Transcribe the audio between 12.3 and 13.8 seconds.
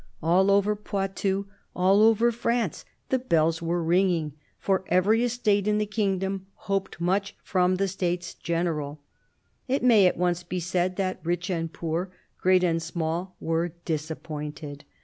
great and small, were